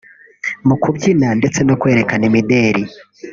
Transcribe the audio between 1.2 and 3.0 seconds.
ndetse no kwerekana imideli